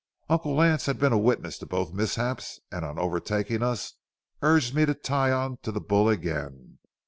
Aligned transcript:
Uncle 0.29 0.55
Lance 0.55 0.87
had 0.87 0.97
been 0.97 1.13
a 1.13 1.17
witness 1.19 1.59
to 1.59 1.67
both 1.67 1.93
mishaps, 1.93 2.59
and 2.71 2.83
on 2.83 2.97
overtaking 2.97 3.61
us 3.61 3.93
urged 4.41 4.73
me 4.73 4.83
to 4.83 4.95
tie 4.95 5.31
on 5.31 5.57
to 5.61 5.71
the 5.71 5.79
bull 5.79 6.09
again. 6.09 6.79